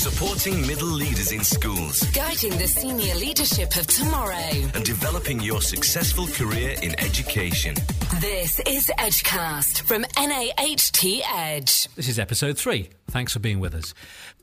supporting 0.00 0.66
middle 0.66 0.88
leaders 0.88 1.30
in 1.30 1.44
schools 1.44 2.02
Guiding 2.12 2.56
the 2.56 2.66
senior 2.66 3.14
leadership 3.16 3.76
of 3.76 3.86
tomorrow. 3.86 4.48
and 4.74 4.82
developing 4.82 5.38
your 5.40 5.60
successful 5.60 6.26
career 6.28 6.74
in 6.80 6.98
education. 6.98 7.74
This 8.18 8.58
is 8.60 8.90
Edgecast 8.98 9.82
from 9.82 10.06
NAHT 10.16 11.20
Edge. 11.30 11.86
This 11.96 12.08
is 12.08 12.18
episode 12.18 12.56
three. 12.56 12.88
Thanks 13.10 13.34
for 13.34 13.40
being 13.40 13.60
with 13.60 13.74
us. 13.74 13.92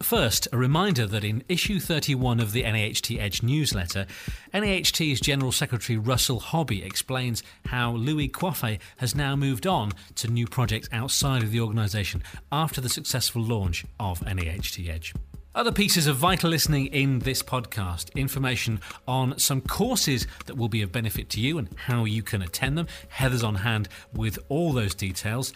First, 0.04 0.48
a 0.54 0.58
reminder 0.58 1.08
that 1.08 1.24
in 1.24 1.44
issue 1.50 1.80
31 1.80 2.40
of 2.40 2.52
the 2.52 2.62
NAHT 2.62 3.20
Edge 3.20 3.42
newsletter, 3.42 4.06
NAHT's 4.54 5.20
General 5.20 5.52
Secretary 5.52 5.98
Russell 5.98 6.40
Hobby 6.40 6.84
explains 6.84 7.42
how 7.66 7.94
Louis 7.94 8.30
Coiffait 8.30 8.78
has 8.98 9.16
now 9.16 9.36
moved 9.36 9.66
on 9.66 9.92
to 10.16 10.28
new 10.28 10.46
projects 10.46 10.88
outside 10.92 11.42
of 11.42 11.50
the 11.50 11.62
organisation 11.62 12.22
after 12.52 12.80
the 12.80 12.90
successful 12.90 13.42
launch 13.42 13.86
of 14.00 14.22
NAHT 14.22 14.88
Edge. 14.88 15.16
Other 15.58 15.72
pieces 15.72 16.06
of 16.06 16.18
vital 16.18 16.52
listening 16.52 16.86
in 16.86 17.18
this 17.18 17.42
podcast 17.42 18.14
information 18.14 18.80
on 19.08 19.40
some 19.40 19.60
courses 19.60 20.28
that 20.46 20.56
will 20.56 20.70
be 20.70 20.84
of 20.84 20.92
benefit 20.92 21.32
to 21.32 21.42
you 21.42 21.58
and 21.58 21.68
how 21.76 22.06
you 22.06 22.22
can 22.22 22.44
attend 22.44 22.78
them. 22.78 22.86
Heather's 23.08 23.42
on 23.42 23.56
hand 23.56 23.90
with 24.14 24.38
all 24.50 24.72
those 24.72 24.94
details. 24.94 25.54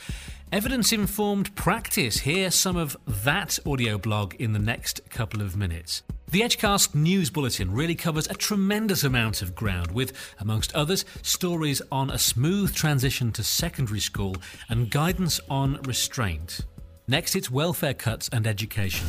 Evidence 0.51 0.91
informed 0.91 1.55
practice. 1.55 2.21
Hear 2.21 2.49
some 2.49 2.77
of 2.77 2.97
that 3.05 3.59
audio 3.63 3.99
blog 3.99 4.33
in 4.39 4.53
the 4.53 4.59
next 4.59 5.07
couple 5.11 5.39
of 5.39 5.55
minutes. 5.55 6.01
The 6.31 6.41
Edgecast 6.41 6.95
News 6.95 7.29
Bulletin 7.29 7.71
really 7.71 7.93
covers 7.93 8.25
a 8.27 8.33
tremendous 8.33 9.03
amount 9.03 9.43
of 9.43 9.53
ground, 9.53 9.91
with, 9.91 10.13
amongst 10.39 10.73
others, 10.73 11.05
stories 11.21 11.79
on 11.91 12.09
a 12.09 12.17
smooth 12.17 12.73
transition 12.73 13.31
to 13.33 13.43
secondary 13.43 13.99
school 13.99 14.35
and 14.67 14.89
guidance 14.89 15.39
on 15.47 15.79
restraint. 15.83 16.61
Next, 17.11 17.35
it's 17.35 17.51
welfare 17.51 17.93
cuts 17.93 18.29
and 18.29 18.47
education. 18.47 19.05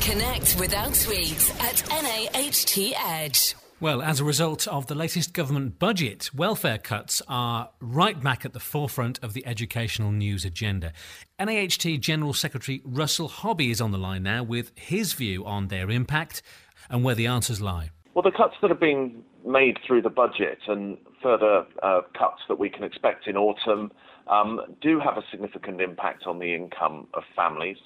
Connect 0.00 0.58
with 0.58 0.74
our 0.74 0.88
tweets 0.88 1.48
at 1.60 1.88
NAHT 1.88 2.92
Edge. 2.98 3.54
Well, 3.78 4.02
as 4.02 4.18
a 4.18 4.24
result 4.24 4.66
of 4.66 4.88
the 4.88 4.96
latest 4.96 5.32
government 5.32 5.78
budget, 5.78 6.34
welfare 6.34 6.76
cuts 6.76 7.22
are 7.28 7.70
right 7.78 8.20
back 8.20 8.44
at 8.44 8.52
the 8.52 8.58
forefront 8.58 9.22
of 9.22 9.32
the 9.32 9.46
educational 9.46 10.10
news 10.10 10.44
agenda. 10.44 10.92
NAHT 11.38 12.00
General 12.00 12.32
Secretary 12.32 12.82
Russell 12.84 13.28
Hobby 13.28 13.70
is 13.70 13.80
on 13.80 13.92
the 13.92 13.98
line 13.98 14.24
now 14.24 14.42
with 14.42 14.72
his 14.74 15.12
view 15.12 15.44
on 15.44 15.68
their 15.68 15.92
impact 15.92 16.42
and 16.90 17.04
where 17.04 17.14
the 17.14 17.28
answers 17.28 17.60
lie. 17.60 17.90
Well, 18.14 18.24
the 18.24 18.32
cuts 18.32 18.54
that 18.60 18.72
are 18.72 18.74
being 18.74 19.22
made 19.46 19.78
through 19.86 20.02
the 20.02 20.10
budget 20.10 20.58
and 20.66 20.98
further 21.22 21.64
uh, 21.80 22.00
cuts 22.18 22.42
that 22.48 22.58
we 22.58 22.70
can 22.70 22.82
expect 22.82 23.28
in 23.28 23.36
autumn 23.36 23.92
um, 24.28 24.60
do 24.80 25.00
have 25.00 25.16
a 25.16 25.22
significant 25.30 25.80
impact 25.80 26.26
on 26.26 26.38
the 26.38 26.54
income 26.54 27.06
of 27.14 27.22
families, 27.36 27.76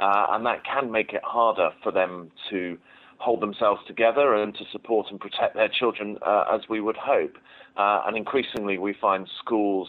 uh, 0.00 0.26
and 0.30 0.44
that 0.46 0.62
can 0.64 0.90
make 0.90 1.12
it 1.12 1.22
harder 1.24 1.70
for 1.82 1.92
them 1.92 2.30
to 2.50 2.78
hold 3.18 3.40
themselves 3.40 3.80
together 3.86 4.34
and 4.34 4.54
to 4.54 4.64
support 4.72 5.06
and 5.10 5.20
protect 5.20 5.54
their 5.54 5.68
children 5.68 6.18
uh, 6.26 6.44
as 6.52 6.62
we 6.68 6.80
would 6.80 6.96
hope. 6.96 7.36
Uh, 7.76 8.02
and 8.06 8.16
increasingly, 8.16 8.78
we 8.78 8.94
find 9.00 9.28
schools 9.38 9.88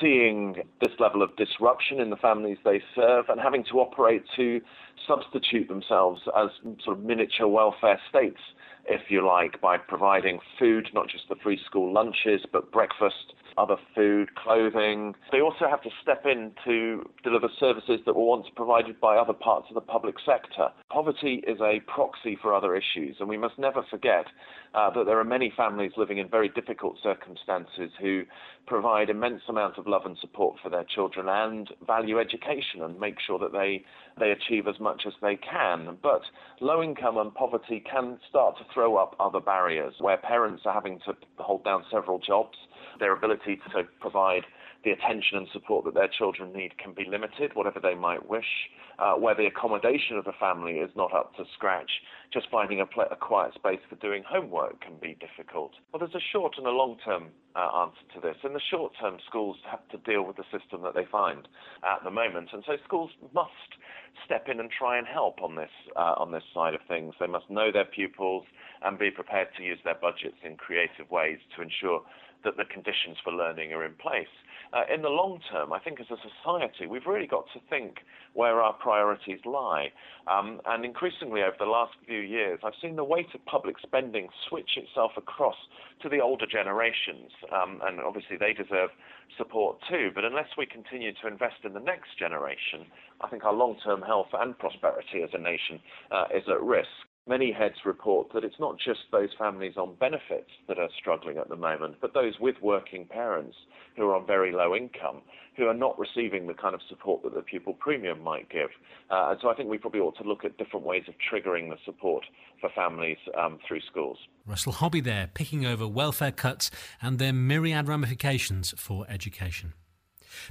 seeing 0.00 0.56
this 0.80 0.92
level 0.98 1.22
of 1.22 1.34
disruption 1.36 2.00
in 2.00 2.10
the 2.10 2.16
families 2.16 2.58
they 2.64 2.82
serve 2.94 3.26
and 3.28 3.40
having 3.40 3.64
to 3.64 3.78
operate 3.78 4.24
to 4.34 4.60
substitute 5.06 5.68
themselves 5.68 6.22
as 6.36 6.48
sort 6.84 6.98
of 6.98 7.04
miniature 7.04 7.46
welfare 7.46 8.00
states, 8.08 8.40
if 8.86 9.02
you 9.10 9.26
like, 9.26 9.60
by 9.60 9.76
providing 9.76 10.38
food, 10.58 10.88
not 10.92 11.08
just 11.08 11.28
the 11.28 11.36
free 11.42 11.58
school 11.64 11.92
lunches, 11.92 12.42
but 12.52 12.72
breakfast, 12.72 13.34
other 13.58 13.76
food, 13.94 14.34
clothing. 14.34 15.14
They 15.32 15.40
also 15.40 15.68
have 15.68 15.82
to 15.82 15.90
step 16.02 16.24
in 16.26 16.52
to 16.64 17.08
deliver 17.24 17.48
services 17.58 18.00
that 18.06 18.14
were 18.14 18.24
once 18.24 18.46
provided 18.54 19.00
by 19.00 19.16
other 19.16 19.32
parts 19.32 19.66
of 19.70 19.74
the 19.74 19.80
public 19.80 20.16
sector. 20.24 20.68
Poverty 20.90 21.42
is 21.46 21.60
a 21.60 21.80
proxy 21.86 22.38
for 22.40 22.54
other 22.54 22.76
issues, 22.76 23.16
and 23.20 23.28
we 23.28 23.36
must 23.36 23.58
never 23.58 23.82
forget 23.90 24.26
uh, 24.74 24.90
that 24.90 25.06
there 25.06 25.18
are 25.18 25.24
many 25.24 25.52
families 25.56 25.92
living 25.96 26.18
in 26.18 26.28
very 26.28 26.48
difficult 26.48 26.96
circumstances 27.02 27.90
who 28.00 28.22
provide 28.66 29.08
immense 29.08 29.42
amounts 29.48 29.78
of 29.78 29.86
love 29.86 30.02
and 30.04 30.16
support 30.20 30.56
for 30.62 30.68
their 30.68 30.84
children 30.84 31.26
and 31.28 31.70
value 31.86 32.18
education 32.18 32.82
and 32.82 32.98
make 32.98 33.16
sure 33.24 33.38
that 33.38 33.52
they, 33.52 33.84
they 34.18 34.32
achieve 34.32 34.66
as 34.66 34.78
much 34.80 35.02
as 35.06 35.12
they 35.22 35.36
can. 35.36 35.96
But 36.02 36.22
low 36.60 36.82
income 36.82 37.16
and 37.16 37.32
poverty 37.34 37.82
can 37.90 38.18
start 38.28 38.58
to 38.58 38.64
throw 38.74 38.96
up 38.96 39.14
other 39.20 39.40
barriers 39.40 39.94
where 39.98 40.16
parents 40.16 40.62
are 40.66 40.74
having 40.74 41.00
to 41.06 41.14
hold 41.38 41.64
down 41.64 41.84
several 41.90 42.18
jobs. 42.18 42.56
Their 42.98 43.12
ability 43.12 43.60
to 43.72 43.84
provide 44.00 44.44
the 44.84 44.90
attention 44.92 45.38
and 45.38 45.48
support 45.52 45.84
that 45.84 45.94
their 45.94 46.08
children 46.08 46.52
need 46.52 46.78
can 46.78 46.92
be 46.92 47.04
limited, 47.08 47.52
whatever 47.54 47.80
they 47.80 47.94
might 47.94 48.28
wish. 48.28 48.70
Uh, 48.98 49.12
where 49.12 49.34
the 49.34 49.44
accommodation 49.44 50.16
of 50.16 50.24
the 50.24 50.32
family 50.40 50.78
is 50.78 50.88
not 50.96 51.12
up 51.12 51.36
to 51.36 51.44
scratch, 51.52 51.90
just 52.32 52.46
finding 52.50 52.80
a, 52.80 52.86
pl- 52.86 53.04
a 53.10 53.16
quiet 53.16 53.52
space 53.54 53.80
for 53.90 53.96
doing 53.96 54.22
homework 54.26 54.80
can 54.80 54.94
be 55.02 55.18
difficult. 55.20 55.72
Well, 55.92 56.00
there's 56.00 56.14
a 56.14 56.26
short 56.32 56.54
and 56.56 56.66
a 56.66 56.70
long 56.70 56.96
term 57.04 57.26
uh, 57.54 57.84
answer 57.84 58.00
to 58.14 58.20
this. 58.22 58.36
In 58.42 58.54
the 58.54 58.60
short 58.70 58.92
term, 58.98 59.18
schools 59.26 59.58
have 59.70 59.86
to 59.90 59.98
deal 60.10 60.22
with 60.22 60.36
the 60.36 60.44
system 60.44 60.80
that 60.82 60.94
they 60.94 61.04
find 61.12 61.46
at 61.84 62.04
the 62.04 62.10
moment, 62.10 62.50
and 62.54 62.64
so 62.66 62.76
schools 62.86 63.10
must 63.34 63.76
step 64.24 64.46
in 64.48 64.60
and 64.60 64.70
try 64.70 64.96
and 64.96 65.06
help 65.06 65.42
on 65.42 65.56
this 65.56 65.70
uh, 65.94 66.14
on 66.16 66.32
this 66.32 66.44
side 66.54 66.72
of 66.72 66.80
things. 66.88 67.12
They 67.20 67.26
must 67.26 67.50
know 67.50 67.70
their 67.70 67.84
pupils 67.84 68.44
and 68.82 68.98
be 68.98 69.10
prepared 69.10 69.48
to 69.58 69.62
use 69.62 69.78
their 69.84 69.96
budgets 70.00 70.38
in 70.42 70.56
creative 70.56 71.10
ways 71.10 71.38
to 71.56 71.62
ensure 71.62 72.00
that 72.44 72.56
the 72.56 72.64
conditions 72.64 73.16
for 73.22 73.32
learning 73.32 73.72
are 73.72 73.84
in 73.84 73.94
place. 73.94 74.32
Uh, 74.72 74.82
in 74.92 75.02
the 75.02 75.08
long 75.08 75.40
term, 75.50 75.72
I 75.72 75.78
think 75.78 76.00
as 76.00 76.06
a 76.10 76.16
society, 76.16 76.86
we've 76.86 77.06
really 77.06 77.26
got 77.26 77.46
to 77.54 77.60
think 77.70 77.98
where 78.34 78.60
our 78.60 78.72
priorities 78.72 79.38
lie. 79.44 79.92
Um, 80.26 80.60
and 80.66 80.84
increasingly 80.84 81.42
over 81.42 81.56
the 81.58 81.66
last 81.66 81.94
few 82.06 82.18
years, 82.18 82.58
I've 82.64 82.74
seen 82.82 82.96
the 82.96 83.04
weight 83.04 83.28
of 83.34 83.44
public 83.46 83.76
spending 83.80 84.28
switch 84.48 84.76
itself 84.76 85.12
across 85.16 85.56
to 86.02 86.08
the 86.08 86.20
older 86.20 86.46
generations. 86.46 87.30
Um, 87.52 87.80
and 87.84 88.00
obviously, 88.00 88.36
they 88.36 88.52
deserve 88.52 88.90
support 89.38 89.78
too. 89.88 90.10
But 90.14 90.24
unless 90.24 90.48
we 90.58 90.66
continue 90.66 91.12
to 91.22 91.28
invest 91.28 91.64
in 91.64 91.72
the 91.72 91.80
next 91.80 92.18
generation, 92.18 92.86
I 93.20 93.28
think 93.28 93.44
our 93.44 93.54
long 93.54 93.76
term 93.84 94.02
health 94.02 94.28
and 94.32 94.58
prosperity 94.58 95.22
as 95.22 95.30
a 95.32 95.38
nation 95.38 95.80
uh, 96.10 96.24
is 96.34 96.42
at 96.48 96.60
risk. 96.60 97.05
Many 97.28 97.50
heads 97.50 97.74
report 97.84 98.32
that 98.34 98.44
it's 98.44 98.60
not 98.60 98.76
just 98.78 99.00
those 99.10 99.30
families 99.36 99.76
on 99.76 99.96
benefits 99.96 100.50
that 100.68 100.78
are 100.78 100.88
struggling 100.96 101.38
at 101.38 101.48
the 101.48 101.56
moment, 101.56 101.96
but 102.00 102.14
those 102.14 102.34
with 102.38 102.54
working 102.62 103.04
parents 103.04 103.56
who 103.96 104.04
are 104.04 104.14
on 104.14 104.24
very 104.26 104.52
low 104.52 104.76
income, 104.76 105.22
who 105.56 105.66
are 105.66 105.74
not 105.74 105.98
receiving 105.98 106.46
the 106.46 106.54
kind 106.54 106.72
of 106.72 106.80
support 106.88 107.24
that 107.24 107.34
the 107.34 107.42
pupil 107.42 107.74
premium 107.74 108.22
might 108.22 108.48
give. 108.48 108.68
Uh, 109.10 109.30
and 109.30 109.40
so 109.42 109.48
I 109.48 109.56
think 109.56 109.68
we 109.68 109.76
probably 109.76 109.98
ought 109.98 110.16
to 110.18 110.22
look 110.22 110.44
at 110.44 110.56
different 110.56 110.86
ways 110.86 111.02
of 111.08 111.14
triggering 111.14 111.68
the 111.68 111.78
support 111.84 112.24
for 112.60 112.70
families 112.76 113.18
um, 113.36 113.58
through 113.66 113.80
schools. 113.80 114.18
Russell 114.46 114.72
Hobby 114.72 115.00
there, 115.00 115.28
picking 115.34 115.66
over 115.66 115.88
welfare 115.88 116.30
cuts 116.30 116.70
and 117.02 117.18
their 117.18 117.32
myriad 117.32 117.88
ramifications 117.88 118.72
for 118.76 119.04
education. 119.08 119.72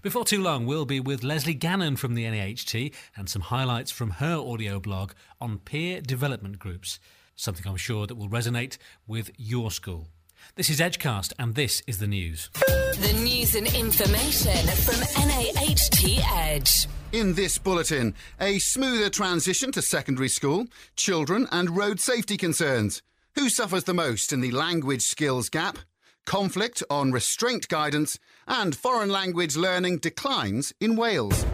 Before 0.02 0.26
too 0.26 0.42
long, 0.42 0.66
we'll 0.66 0.86
be 0.86 1.00
with 1.00 1.24
Lesley 1.24 1.54
Gannon 1.54 1.96
from 1.96 2.16
the 2.16 2.24
NAHT 2.30 2.92
and 3.16 3.30
some 3.30 3.44
highlights 3.44 3.92
from 3.92 4.12
her 4.12 4.36
audio 4.36 4.80
blog 4.80 5.12
on 5.40 5.60
peer 5.60 6.02
development 6.02 6.60
groups, 6.60 7.00
something 7.36 7.68
I'm 7.68 7.78
sure 7.78 8.08
that 8.08 8.16
will 8.16 8.30
resonate 8.30 8.78
with 9.08 9.32
your 9.38 9.72
school. 9.72 10.08
This 10.56 10.70
is 10.70 10.80
Edgecast, 10.80 11.34
and 11.40 11.56
this 11.56 11.82
is 11.88 11.98
the 11.98 12.08
news. 12.08 12.50
The 12.54 13.14
news 13.24 13.56
and 13.56 13.68
information 13.74 14.68
from 14.84 15.00
NAHT 15.28 16.22
Edge. 16.34 16.88
In 17.12 17.34
this 17.34 17.58
bulletin, 17.58 18.14
a 18.40 18.60
smoother 18.60 19.10
transition 19.10 19.72
to 19.72 19.82
secondary 19.82 20.30
school, 20.30 20.68
children 20.96 21.48
and 21.52 21.76
road 21.76 22.00
safety 22.00 22.38
concerns. 22.38 23.02
Who 23.36 23.50
suffers 23.50 23.84
the 23.84 23.94
most 23.94 24.32
in 24.32 24.42
the 24.42 24.52
language 24.52 25.02
skills 25.02 25.50
gap? 25.50 25.78
Conflict 26.26 26.82
on 26.90 27.12
restraint 27.12 27.68
guidance, 27.68 28.18
and 28.48 28.76
foreign 28.76 29.10
language 29.10 29.56
learning 29.56 30.00
declines 30.00 30.74
in 30.80 30.96
Wales. 30.96 31.46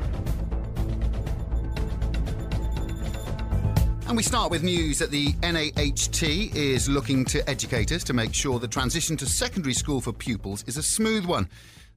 And 4.07 4.17
we 4.17 4.23
start 4.23 4.49
with 4.49 4.63
news 4.63 4.99
that 4.99 5.11
the 5.11 5.33
NAHT 5.41 6.23
is 6.55 6.89
looking 6.89 7.23
to 7.25 7.47
educators 7.49 8.03
to 8.05 8.13
make 8.13 8.33
sure 8.33 8.59
the 8.59 8.67
transition 8.67 9.15
to 9.17 9.25
secondary 9.25 9.73
school 9.73 10.01
for 10.01 10.13
pupils 10.13 10.63
is 10.67 10.77
a 10.77 10.83
smooth 10.83 11.25
one. 11.25 11.49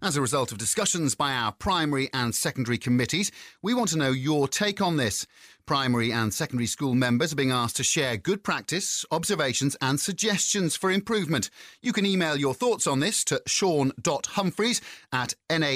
As 0.05 0.17
a 0.19 0.21
result 0.21 0.53
of 0.53 0.59
discussions 0.59 1.15
by 1.15 1.33
our 1.33 1.51
primary 1.51 2.11
and 2.12 2.35
secondary 2.35 2.77
committees, 2.77 3.33
we 3.62 3.73
want 3.73 3.89
to 3.89 3.97
know 3.97 4.11
your 4.11 4.47
take 4.47 4.83
on 4.83 4.99
this. 4.99 5.27
Primary 5.65 6.12
and 6.12 6.35
secondary 6.35 6.67
school 6.67 6.95
members 6.95 7.33
are 7.33 7.37
being 7.37 7.51
asked 7.51 7.77
to 7.77 7.85
share 7.85 8.19
good 8.19 8.45
practice, 8.45 9.06
observations, 9.11 9.79
and 9.81 9.99
suggestions 9.99 10.77
for 10.77 10.91
improvement. 10.91 11.49
You 11.81 11.95
can 11.95 12.05
email 12.05 12.37
your 12.37 12.53
thoughts 12.53 12.87
on 12.87 13.01
this 13.01 13.25
to 13.25 13.41
sion.humphreys 13.47 14.83
at 15.11 15.33
naht.org.uk. 15.49 15.73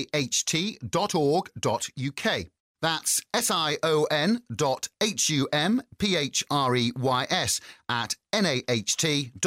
That's 2.83 3.23
S 3.33 3.51
I 3.51 3.79
O 3.83 4.05
N 4.11 4.43
dot 4.55 4.89
H 5.01 5.31
U 5.31 5.49
M 5.55 5.81
P 5.97 6.17
H 6.17 6.45
R 6.51 6.77
E 6.77 6.93
Y 6.95 7.27
S 7.31 7.63
at 7.89 8.15
naht.org.uk. 8.35 9.39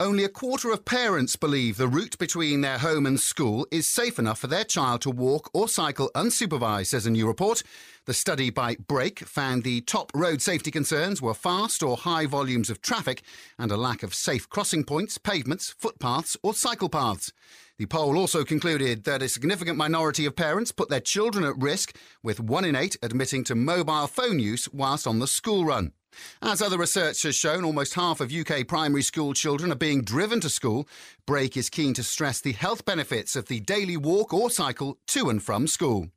Only 0.00 0.24
a 0.24 0.28
quarter 0.28 0.72
of 0.72 0.84
parents 0.84 1.36
believe 1.36 1.76
the 1.76 1.86
route 1.86 2.18
between 2.18 2.62
their 2.62 2.78
home 2.78 3.06
and 3.06 3.20
school 3.20 3.64
is 3.70 3.88
safe 3.88 4.18
enough 4.18 4.40
for 4.40 4.48
their 4.48 4.64
child 4.64 5.02
to 5.02 5.10
walk 5.10 5.48
or 5.54 5.68
cycle 5.68 6.10
unsupervised, 6.16 6.88
says 6.88 7.06
a 7.06 7.12
new 7.12 7.28
report. 7.28 7.62
The 8.06 8.12
study 8.12 8.50
by 8.50 8.74
Brake 8.74 9.20
found 9.20 9.62
the 9.62 9.82
top 9.82 10.10
road 10.12 10.42
safety 10.42 10.72
concerns 10.72 11.22
were 11.22 11.32
fast 11.32 11.80
or 11.80 11.96
high 11.96 12.26
volumes 12.26 12.70
of 12.70 12.82
traffic 12.82 13.22
and 13.56 13.70
a 13.70 13.76
lack 13.76 14.02
of 14.02 14.16
safe 14.16 14.48
crossing 14.48 14.82
points, 14.82 15.16
pavements, 15.16 15.70
footpaths, 15.78 16.36
or 16.42 16.54
cycle 16.54 16.88
paths. 16.88 17.32
The 17.78 17.86
poll 17.86 18.18
also 18.18 18.42
concluded 18.42 19.04
that 19.04 19.22
a 19.22 19.28
significant 19.28 19.78
minority 19.78 20.26
of 20.26 20.34
parents 20.34 20.72
put 20.72 20.88
their 20.88 20.98
children 20.98 21.44
at 21.44 21.56
risk, 21.56 21.96
with 22.20 22.40
one 22.40 22.64
in 22.64 22.74
eight 22.74 22.96
admitting 23.00 23.44
to 23.44 23.54
mobile 23.54 24.08
phone 24.08 24.40
use 24.40 24.68
whilst 24.72 25.06
on 25.06 25.20
the 25.20 25.28
school 25.28 25.64
run. 25.64 25.92
As 26.42 26.62
other 26.62 26.78
research 26.78 27.22
has 27.22 27.34
shown, 27.34 27.64
almost 27.64 27.94
half 27.94 28.20
of 28.20 28.32
UK 28.32 28.66
primary 28.66 29.02
school 29.02 29.34
children 29.34 29.72
are 29.72 29.76
being 29.76 30.02
driven 30.02 30.40
to 30.40 30.48
school. 30.48 30.88
Brake 31.26 31.56
is 31.56 31.70
keen 31.70 31.94
to 31.94 32.02
stress 32.02 32.40
the 32.40 32.52
health 32.52 32.84
benefits 32.84 33.36
of 33.36 33.46
the 33.46 33.60
daily 33.60 33.96
walk 33.96 34.32
or 34.32 34.50
cycle 34.50 34.98
to 35.08 35.30
and 35.30 35.42
from 35.42 35.66
school. 35.66 36.08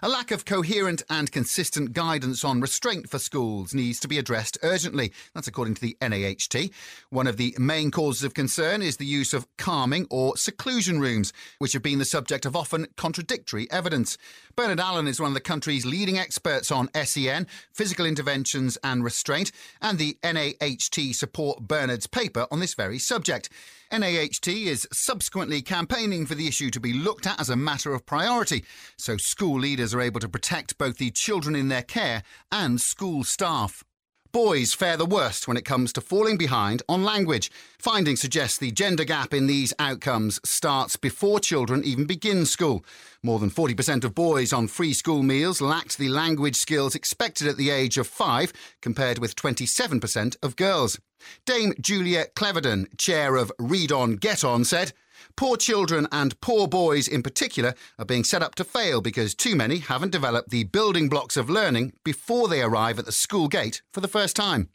A 0.00 0.08
lack 0.08 0.30
of 0.30 0.44
coherent 0.44 1.02
and 1.10 1.32
consistent 1.32 1.92
guidance 1.92 2.44
on 2.44 2.60
restraint 2.60 3.10
for 3.10 3.18
schools 3.18 3.74
needs 3.74 3.98
to 3.98 4.06
be 4.06 4.16
addressed 4.16 4.56
urgently. 4.62 5.12
That's 5.34 5.48
according 5.48 5.74
to 5.74 5.80
the 5.80 5.96
NAHT. 6.00 6.70
One 7.10 7.26
of 7.26 7.36
the 7.36 7.52
main 7.58 7.90
causes 7.90 8.22
of 8.22 8.32
concern 8.32 8.80
is 8.80 8.98
the 8.98 9.04
use 9.04 9.34
of 9.34 9.48
calming 9.56 10.06
or 10.08 10.36
seclusion 10.36 11.00
rooms, 11.00 11.32
which 11.58 11.72
have 11.72 11.82
been 11.82 11.98
the 11.98 12.04
subject 12.04 12.46
of 12.46 12.54
often 12.54 12.86
contradictory 12.96 13.68
evidence. 13.72 14.16
Bernard 14.54 14.78
Allen 14.78 15.08
is 15.08 15.18
one 15.18 15.32
of 15.32 15.34
the 15.34 15.40
country's 15.40 15.84
leading 15.84 16.16
experts 16.16 16.70
on 16.70 16.90
SEN, 16.94 17.48
physical 17.72 18.06
interventions 18.06 18.78
and 18.84 19.02
restraint, 19.02 19.50
and 19.82 19.98
the 19.98 20.16
NAHT 20.22 21.12
support 21.12 21.66
Bernard's 21.66 22.06
paper 22.06 22.46
on 22.52 22.60
this 22.60 22.74
very 22.74 23.00
subject. 23.00 23.48
NAHT 23.90 24.48
is 24.48 24.86
subsequently 24.92 25.62
campaigning 25.62 26.26
for 26.26 26.34
the 26.34 26.46
issue 26.46 26.68
to 26.70 26.80
be 26.80 26.92
looked 26.92 27.26
at 27.26 27.40
as 27.40 27.48
a 27.48 27.56
matter 27.56 27.94
of 27.94 28.04
priority, 28.04 28.64
so 28.98 29.16
school 29.16 29.58
leaders 29.58 29.94
are 29.94 30.00
able 30.02 30.20
to 30.20 30.28
protect 30.28 30.76
both 30.76 30.98
the 30.98 31.10
children 31.10 31.56
in 31.56 31.68
their 31.68 31.82
care 31.82 32.22
and 32.52 32.80
school 32.80 33.24
staff. 33.24 33.84
Boys 34.30 34.74
fare 34.74 34.98
the 34.98 35.06
worst 35.06 35.48
when 35.48 35.56
it 35.56 35.64
comes 35.64 35.90
to 35.90 36.02
falling 36.02 36.36
behind 36.36 36.82
on 36.86 37.02
language. 37.02 37.50
Findings 37.78 38.20
suggest 38.20 38.60
the 38.60 38.70
gender 38.70 39.04
gap 39.04 39.32
in 39.32 39.46
these 39.46 39.72
outcomes 39.78 40.38
starts 40.44 40.96
before 40.96 41.40
children 41.40 41.82
even 41.82 42.04
begin 42.04 42.44
school. 42.44 42.84
More 43.22 43.38
than 43.38 43.50
40% 43.50 44.04
of 44.04 44.14
boys 44.14 44.52
on 44.52 44.68
free 44.68 44.92
school 44.92 45.22
meals 45.22 45.62
lacked 45.62 45.96
the 45.96 46.10
language 46.10 46.56
skills 46.56 46.94
expected 46.94 47.48
at 47.48 47.56
the 47.56 47.70
age 47.70 47.96
of 47.96 48.06
five, 48.06 48.52
compared 48.82 49.18
with 49.18 49.34
27% 49.34 50.36
of 50.42 50.56
girls. 50.56 51.00
Dame 51.46 51.72
Julia 51.80 52.26
Cleverdon, 52.36 52.98
chair 52.98 53.34
of 53.34 53.50
Read 53.58 53.90
On 53.90 54.16
Get 54.16 54.44
On, 54.44 54.62
said, 54.62 54.92
Poor 55.36 55.56
children 55.56 56.06
and 56.12 56.40
poor 56.40 56.68
boys 56.68 57.08
in 57.08 57.22
particular 57.22 57.74
are 57.98 58.04
being 58.04 58.24
set 58.24 58.42
up 58.42 58.54
to 58.56 58.64
fail 58.64 59.00
because 59.00 59.34
too 59.34 59.54
many 59.54 59.78
haven't 59.78 60.12
developed 60.12 60.50
the 60.50 60.64
building 60.64 61.08
blocks 61.08 61.36
of 61.36 61.50
learning 61.50 61.92
before 62.04 62.48
they 62.48 62.62
arrive 62.62 62.98
at 62.98 63.06
the 63.06 63.12
school 63.12 63.48
gate 63.48 63.82
for 63.92 64.00
the 64.00 64.08
first 64.08 64.36
time. 64.36 64.68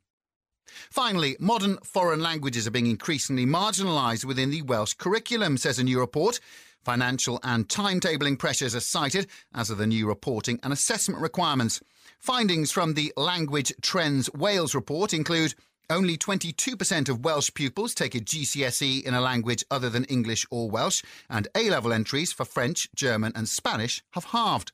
Finally, 0.89 1.35
modern 1.39 1.77
foreign 1.83 2.21
languages 2.21 2.65
are 2.65 2.71
being 2.71 2.87
increasingly 2.87 3.45
marginalised 3.45 4.25
within 4.25 4.49
the 4.49 4.61
Welsh 4.61 4.93
curriculum, 4.93 5.57
says 5.57 5.79
a 5.79 5.83
new 5.83 5.99
report. 5.99 6.39
Financial 6.83 7.39
and 7.43 7.69
timetabling 7.69 8.37
pressures 8.37 8.75
are 8.75 8.81
cited, 8.81 9.27
as 9.53 9.71
are 9.71 9.75
the 9.75 9.87
new 9.87 10.07
reporting 10.07 10.59
and 10.63 10.73
assessment 10.73 11.21
requirements. 11.21 11.81
Findings 12.19 12.71
from 12.71 12.93
the 12.93 13.13
Language 13.15 13.73
Trends 13.81 14.31
Wales 14.33 14.75
report 14.75 15.13
include 15.13 15.55
only 15.89 16.17
22% 16.17 17.09
of 17.09 17.23
Welsh 17.23 17.53
pupils 17.53 17.93
take 17.93 18.15
a 18.15 18.19
GCSE 18.19 19.03
in 19.03 19.13
a 19.13 19.21
language 19.21 19.63
other 19.69 19.89
than 19.89 20.05
English 20.05 20.45
or 20.49 20.69
Welsh, 20.69 21.03
and 21.29 21.47
A 21.55 21.69
level 21.69 21.93
entries 21.93 22.33
for 22.33 22.45
French, 22.45 22.89
German, 22.95 23.31
and 23.35 23.47
Spanish 23.47 24.03
have 24.11 24.25
halved. 24.25 24.71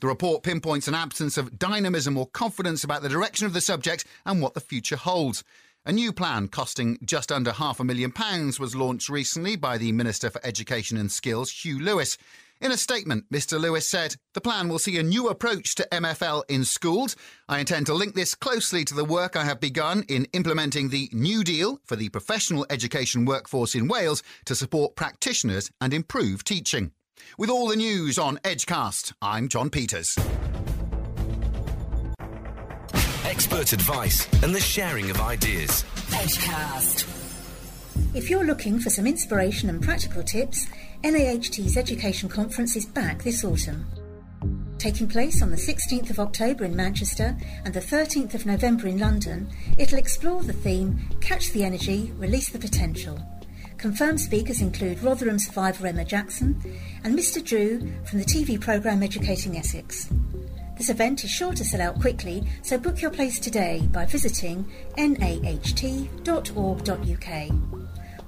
The 0.00 0.06
report 0.08 0.42
pinpoints 0.42 0.88
an 0.88 0.94
absence 0.94 1.36
of 1.36 1.58
dynamism 1.58 2.16
or 2.16 2.26
confidence 2.26 2.84
about 2.84 3.02
the 3.02 3.08
direction 3.08 3.46
of 3.46 3.52
the 3.52 3.60
subject 3.60 4.04
and 4.26 4.42
what 4.42 4.54
the 4.54 4.60
future 4.60 4.96
holds. 4.96 5.44
A 5.86 5.92
new 5.92 6.12
plan 6.12 6.48
costing 6.48 6.98
just 7.04 7.30
under 7.30 7.52
half 7.52 7.78
a 7.78 7.84
million 7.84 8.10
pounds 8.10 8.58
was 8.58 8.74
launched 8.74 9.08
recently 9.08 9.54
by 9.54 9.76
the 9.76 9.92
Minister 9.92 10.30
for 10.30 10.40
Education 10.44 10.96
and 10.96 11.12
Skills, 11.12 11.50
Huw 11.50 11.78
Lewis. 11.78 12.16
In 12.64 12.72
a 12.72 12.78
statement, 12.78 13.30
Mr. 13.30 13.60
Lewis 13.60 13.86
said, 13.86 14.16
The 14.32 14.40
plan 14.40 14.70
will 14.70 14.78
see 14.78 14.96
a 14.96 15.02
new 15.02 15.28
approach 15.28 15.74
to 15.74 15.86
MFL 15.92 16.44
in 16.48 16.64
schools. 16.64 17.14
I 17.46 17.58
intend 17.58 17.84
to 17.86 17.94
link 17.94 18.14
this 18.14 18.34
closely 18.34 18.86
to 18.86 18.94
the 18.94 19.04
work 19.04 19.36
I 19.36 19.44
have 19.44 19.60
begun 19.60 20.02
in 20.08 20.26
implementing 20.32 20.88
the 20.88 21.10
New 21.12 21.44
Deal 21.44 21.78
for 21.84 21.94
the 21.94 22.08
professional 22.08 22.64
education 22.70 23.26
workforce 23.26 23.74
in 23.74 23.86
Wales 23.86 24.22
to 24.46 24.54
support 24.54 24.96
practitioners 24.96 25.70
and 25.82 25.92
improve 25.92 26.42
teaching. 26.42 26.92
With 27.36 27.50
all 27.50 27.68
the 27.68 27.76
news 27.76 28.18
on 28.18 28.38
Edgecast, 28.38 29.12
I'm 29.20 29.48
John 29.48 29.68
Peters. 29.68 30.16
Expert 33.26 33.74
advice 33.74 34.26
and 34.42 34.54
the 34.54 34.60
sharing 34.60 35.10
of 35.10 35.20
ideas. 35.20 35.84
Edgecast. 36.12 37.13
If 38.14 38.30
you're 38.30 38.44
looking 38.44 38.78
for 38.78 38.90
some 38.90 39.06
inspiration 39.06 39.68
and 39.68 39.82
practical 39.82 40.22
tips, 40.22 40.66
NAHT's 41.02 41.76
Education 41.76 42.28
Conference 42.28 42.76
is 42.76 42.86
back 42.86 43.22
this 43.22 43.44
autumn. 43.44 43.86
Taking 44.78 45.08
place 45.08 45.42
on 45.42 45.50
the 45.50 45.56
16th 45.56 46.10
of 46.10 46.20
October 46.20 46.64
in 46.64 46.76
Manchester 46.76 47.36
and 47.64 47.72
the 47.72 47.80
13th 47.80 48.34
of 48.34 48.46
November 48.46 48.86
in 48.86 48.98
London, 48.98 49.48
it'll 49.78 49.98
explore 49.98 50.42
the 50.42 50.52
theme 50.52 50.98
Catch 51.20 51.52
the 51.52 51.64
Energy, 51.64 52.12
Release 52.16 52.50
the 52.50 52.58
Potential. 52.58 53.18
Confirmed 53.78 54.20
speakers 54.20 54.60
include 54.60 55.02
Rotherham 55.02 55.38
survivor 55.38 55.86
Emma 55.86 56.04
Jackson 56.04 56.60
and 57.02 57.18
Mr. 57.18 57.44
Drew 57.44 57.80
from 58.04 58.18
the 58.18 58.24
TV 58.24 58.60
programme 58.60 59.02
Educating 59.02 59.56
Essex. 59.56 60.08
This 60.76 60.88
event 60.88 61.22
is 61.24 61.30
sure 61.30 61.52
to 61.52 61.64
sell 61.64 61.80
out 61.80 62.00
quickly, 62.00 62.42
so 62.62 62.76
book 62.78 63.00
your 63.00 63.10
place 63.10 63.38
today 63.38 63.88
by 63.92 64.06
visiting 64.06 64.64
naht.org.uk. 64.96 65.84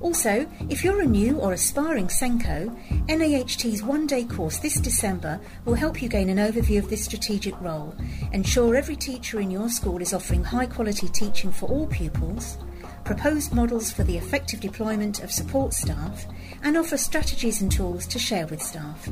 Also, 0.00 0.46
if 0.68 0.84
you're 0.84 1.00
a 1.00 1.06
new 1.06 1.38
or 1.38 1.54
aspiring 1.54 2.08
SENCO, 2.08 2.70
NAHT's 3.08 3.82
one 3.82 4.06
day 4.06 4.24
course 4.24 4.58
this 4.58 4.78
December 4.78 5.40
will 5.64 5.74
help 5.74 6.02
you 6.02 6.08
gain 6.08 6.28
an 6.28 6.36
overview 6.36 6.78
of 6.78 6.88
this 6.90 7.04
strategic 7.04 7.58
role, 7.60 7.94
ensure 8.32 8.76
every 8.76 8.94
teacher 8.94 9.40
in 9.40 9.50
your 9.50 9.68
school 9.68 10.00
is 10.00 10.12
offering 10.12 10.44
high 10.44 10.66
quality 10.66 11.08
teaching 11.08 11.50
for 11.50 11.66
all 11.68 11.86
pupils, 11.86 12.58
propose 13.06 13.52
models 13.52 13.92
for 13.92 14.02
the 14.02 14.18
effective 14.18 14.60
deployment 14.60 15.22
of 15.22 15.30
support 15.30 15.72
staff, 15.72 16.26
and 16.62 16.76
offer 16.76 16.98
strategies 16.98 17.62
and 17.62 17.70
tools 17.70 18.04
to 18.08 18.18
share 18.18 18.48
with 18.48 18.60
staff. 18.60 19.08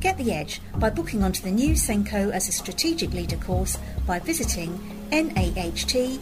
Get 0.00 0.16
the 0.16 0.32
edge 0.32 0.62
by 0.76 0.88
booking 0.88 1.22
onto 1.22 1.42
the 1.42 1.50
new 1.50 1.74
SENCO 1.74 2.30
as 2.32 2.48
a 2.48 2.52
strategic 2.52 3.12
leader 3.12 3.36
course 3.36 3.78
by 4.06 4.18
visiting 4.18 4.78
naht.org.uk. 5.12 6.16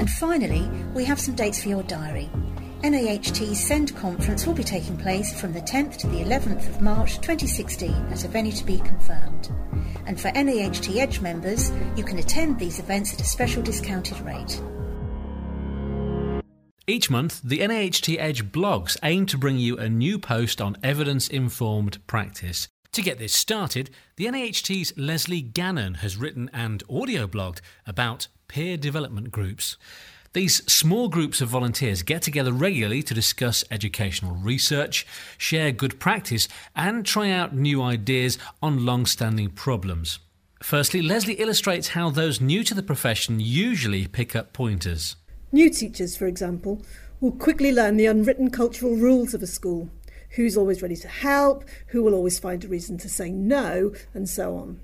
And 0.00 0.10
finally, 0.10 0.68
we 0.94 1.04
have 1.04 1.20
some 1.20 1.34
dates 1.34 1.62
for 1.62 1.68
your 1.68 1.82
diary. 1.82 2.30
NAHT's 2.82 3.60
SEND 3.60 3.94
conference 3.94 4.46
will 4.46 4.54
be 4.54 4.64
taking 4.64 4.96
place 4.96 5.38
from 5.38 5.52
the 5.52 5.60
10th 5.60 5.98
to 5.98 6.06
the 6.06 6.20
11th 6.20 6.66
of 6.70 6.80
March 6.80 7.16
2016 7.16 7.92
at 8.10 8.24
a 8.24 8.28
venue 8.28 8.52
to 8.52 8.64
be 8.64 8.78
confirmed. 8.78 9.50
And 10.06 10.20
for 10.20 10.30
NAHT 10.32 10.96
Edge 10.96 11.20
members, 11.20 11.70
you 11.96 12.04
can 12.04 12.18
attend 12.18 12.58
these 12.58 12.78
events 12.78 13.14
at 13.14 13.20
a 13.20 13.24
special 13.24 13.62
discounted 13.62 14.20
rate. 14.20 14.60
Each 16.86 17.08
month, 17.08 17.40
the 17.44 17.60
NAHT 17.60 18.08
Edge 18.18 18.50
blogs 18.50 18.96
aim 19.04 19.26
to 19.26 19.38
bring 19.38 19.58
you 19.58 19.78
a 19.78 19.88
new 19.88 20.18
post 20.18 20.60
on 20.60 20.76
evidence 20.82 21.28
informed 21.28 22.04
practice. 22.06 22.68
To 22.92 23.02
get 23.02 23.20
this 23.20 23.32
started, 23.32 23.90
the 24.16 24.26
NAHT's 24.26 24.92
Lesley 24.96 25.40
Gannon 25.40 25.94
has 25.94 26.16
written 26.16 26.50
and 26.52 26.82
audio 26.90 27.28
blogged 27.28 27.60
about 27.86 28.26
peer 28.48 28.76
development 28.76 29.30
groups. 29.30 29.76
These 30.32 30.64
small 30.72 31.08
groups 31.08 31.40
of 31.40 31.48
volunteers 31.48 32.04
get 32.04 32.22
together 32.22 32.52
regularly 32.52 33.02
to 33.02 33.14
discuss 33.14 33.64
educational 33.68 34.36
research, 34.36 35.04
share 35.36 35.72
good 35.72 35.98
practice, 35.98 36.46
and 36.76 37.04
try 37.04 37.32
out 37.32 37.56
new 37.56 37.82
ideas 37.82 38.38
on 38.62 38.86
long 38.86 39.06
standing 39.06 39.50
problems. 39.50 40.20
Firstly, 40.62 41.02
Lesley 41.02 41.34
illustrates 41.34 41.88
how 41.88 42.10
those 42.10 42.40
new 42.40 42.62
to 42.62 42.74
the 42.74 42.82
profession 42.82 43.40
usually 43.40 44.06
pick 44.06 44.36
up 44.36 44.52
pointers. 44.52 45.16
New 45.50 45.68
teachers, 45.68 46.16
for 46.16 46.26
example, 46.26 46.80
will 47.20 47.32
quickly 47.32 47.72
learn 47.72 47.96
the 47.96 48.06
unwritten 48.06 48.50
cultural 48.50 48.94
rules 48.94 49.34
of 49.34 49.42
a 49.42 49.48
school 49.48 49.90
who's 50.36 50.56
always 50.56 50.80
ready 50.80 50.94
to 50.94 51.08
help, 51.08 51.64
who 51.88 52.04
will 52.04 52.14
always 52.14 52.38
find 52.38 52.62
a 52.62 52.68
reason 52.68 52.96
to 52.98 53.08
say 53.08 53.30
no, 53.32 53.92
and 54.14 54.28
so 54.28 54.54
on. 54.54 54.78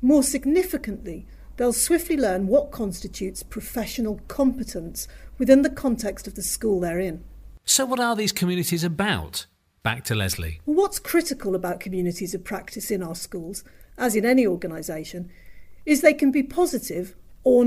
More 0.00 0.22
significantly, 0.22 1.26
they'll 1.56 1.72
swiftly 1.72 2.16
learn 2.16 2.46
what 2.46 2.70
constitutes 2.70 3.42
professional 3.42 4.20
competence 4.28 5.08
within 5.38 5.62
the 5.62 5.70
context 5.70 6.26
of 6.26 6.34
the 6.34 6.42
school 6.42 6.80
they're 6.80 7.00
in. 7.00 7.24
So, 7.64 7.84
what 7.84 8.00
are 8.00 8.16
these 8.16 8.32
communities 8.32 8.84
about? 8.84 9.46
Back 9.82 10.04
to 10.04 10.14
Lesley. 10.14 10.60
Well, 10.66 10.76
what's 10.76 10.98
critical 10.98 11.54
about 11.54 11.80
communities 11.80 12.34
of 12.34 12.44
practice 12.44 12.90
in 12.90 13.02
our 13.02 13.14
schools, 13.14 13.64
as 13.98 14.14
in 14.14 14.24
any 14.24 14.46
organisation, 14.46 15.30
is 15.84 16.00
they 16.00 16.14
can 16.14 16.30
be 16.30 16.42
positive 16.42 17.16
or 17.44 17.64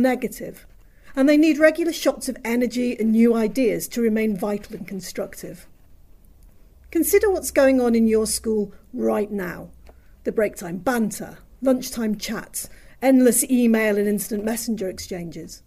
and 1.16 1.30
they 1.30 1.38
need 1.38 1.58
regular 1.58 1.94
shots 1.94 2.28
of 2.30 2.38
energy 2.44 2.98
and 3.00 3.12
new 3.12 3.36
ideas 3.36 3.88
to 3.90 4.02
remain 4.02 4.38
vital 4.38 4.76
and 4.76 4.88
constructive. 4.88 5.68
Consider 6.92 7.30
what's 7.30 7.52
going 7.52 7.82
on 7.82 7.96
in 7.96 8.08
your 8.08 8.28
school 8.28 8.74
right 8.94 9.32
now 9.32 9.70
the 10.24 10.32
break 10.32 10.56
time 10.56 10.78
banter, 10.78 11.38
lunchtime 11.62 12.18
chats, 12.18 12.68
endless 13.06 13.44
email 13.44 14.00
and 14.00 14.08
instant 14.08 14.44
messenger 14.44 14.90
exchanges. 14.90 15.62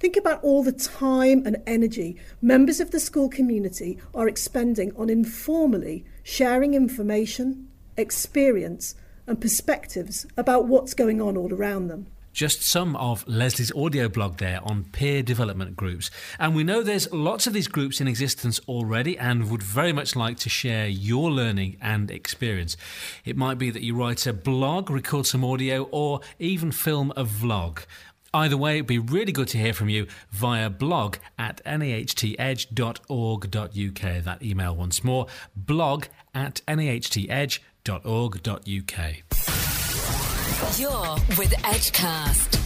Think 0.00 0.16
about 0.16 0.42
all 0.42 0.64
the 0.64 0.72
time 0.72 1.44
and 1.46 1.62
energy 1.66 2.16
members 2.42 2.80
of 2.80 2.90
the 2.90 2.98
school 2.98 3.28
community 3.28 3.98
are 4.12 4.26
expending 4.26 4.92
on 4.96 5.08
informally 5.08 6.04
sharing 6.24 6.74
information, 6.74 7.68
experience, 7.96 8.96
and 9.26 9.40
perspectives 9.40 10.26
about 10.36 10.66
what's 10.66 10.94
going 10.94 11.20
on 11.20 11.36
all 11.36 11.54
around 11.54 11.86
them. 11.86 12.08
Just 12.38 12.62
some 12.62 12.94
of 12.94 13.26
Lesley's 13.26 13.72
audio 13.72 14.08
blog 14.08 14.36
there 14.36 14.60
on 14.62 14.84
peer 14.84 15.24
development 15.24 15.74
groups. 15.74 16.08
And 16.38 16.54
we 16.54 16.62
know 16.62 16.84
there's 16.84 17.12
lots 17.12 17.48
of 17.48 17.52
these 17.52 17.66
groups 17.66 18.00
in 18.00 18.06
existence 18.06 18.60
already 18.68 19.18
and 19.18 19.50
would 19.50 19.60
very 19.60 19.92
much 19.92 20.14
like 20.14 20.38
to 20.38 20.48
share 20.48 20.86
your 20.86 21.32
learning 21.32 21.78
and 21.82 22.12
experience. 22.12 22.76
It 23.24 23.36
might 23.36 23.58
be 23.58 23.70
that 23.70 23.82
you 23.82 23.96
write 23.96 24.24
a 24.24 24.32
blog, 24.32 24.88
record 24.88 25.26
some 25.26 25.44
audio, 25.44 25.88
or 25.90 26.20
even 26.38 26.70
film 26.70 27.12
a 27.16 27.24
vlog. 27.24 27.80
Either 28.32 28.56
way, 28.56 28.74
it'd 28.74 28.86
be 28.86 29.00
really 29.00 29.32
good 29.32 29.48
to 29.48 29.58
hear 29.58 29.72
from 29.72 29.88
you 29.88 30.06
via 30.30 30.70
blog 30.70 31.16
at 31.40 31.60
nahtedge.org.uk. 31.64 34.24
That 34.24 34.42
email 34.44 34.76
once 34.76 35.02
more 35.02 35.26
blog 35.56 36.04
at 36.32 36.62
nahtedge.org.uk. 36.68 37.48
You're 40.58 41.14
with 41.38 41.52
Edgecast. 41.62 42.58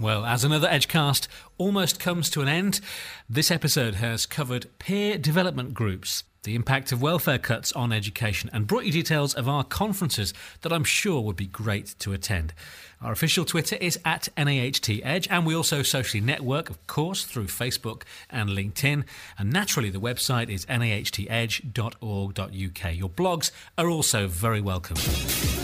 Well, 0.00 0.24
as 0.24 0.42
another 0.42 0.68
Edgecast 0.68 1.28
almost 1.58 2.00
comes 2.00 2.30
to 2.30 2.40
an 2.40 2.48
end, 2.48 2.80
this 3.28 3.50
episode 3.50 3.96
has 3.96 4.24
covered 4.24 4.66
peer 4.78 5.18
development 5.18 5.74
groups, 5.74 6.24
the 6.44 6.54
impact 6.54 6.92
of 6.92 7.02
welfare 7.02 7.38
cuts 7.38 7.72
on 7.72 7.92
education, 7.92 8.48
and 8.52 8.66
brought 8.66 8.84
you 8.84 8.92
details 8.92 9.34
of 9.34 9.48
our 9.48 9.64
conferences 9.64 10.32
that 10.62 10.72
I'm 10.72 10.84
sure 10.84 11.20
would 11.20 11.36
be 11.36 11.46
great 11.46 11.94
to 11.98 12.12
attend. 12.12 12.54
Our 13.02 13.12
official 13.12 13.44
Twitter 13.44 13.76
is 13.76 13.98
at 14.04 14.28
NAHT 14.36 14.88
Edge, 15.02 15.28
and 15.28 15.44
we 15.44 15.54
also 15.54 15.82
socially 15.82 16.22
network, 16.22 16.70
of 16.70 16.86
course, 16.86 17.24
through 17.24 17.48
Facebook 17.48 18.04
and 18.30 18.48
LinkedIn. 18.48 19.04
And 19.38 19.52
naturally, 19.52 19.90
the 19.90 20.00
website 20.00 20.48
is 20.48 20.64
nahtedge.org.uk. 20.66 22.96
Your 22.96 23.10
blogs 23.10 23.50
are 23.76 23.88
also 23.88 24.26
very 24.26 24.62
welcome. 24.62 24.96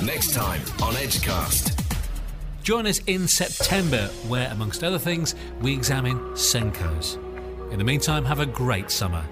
Next 0.05 0.35
time 0.35 0.61
on 0.83 0.95
Edgecast. 0.95 1.77
Join 2.63 2.87
us 2.87 3.01
in 3.07 3.27
September, 3.27 4.09
where, 4.29 4.51
amongst 4.51 4.85
other 4.85 4.99
things, 4.99 5.35
we 5.63 5.73
examine 5.73 6.19
SENCOs. 6.35 7.17
In 7.73 7.79
the 7.79 7.85
meantime, 7.85 8.27
have 8.27 8.41
a 8.41 8.47
great 8.47 8.91
summer. 8.91 9.25